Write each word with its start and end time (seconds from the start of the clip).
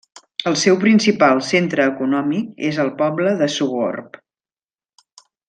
El 0.51 0.55
seu 0.61 0.77
principal 0.83 1.41
centre 1.49 1.85
econòmic 1.91 2.65
és 2.71 2.81
el 2.85 2.91
poble 3.03 3.35
de 3.43 3.51
Sogorb. 3.59 4.19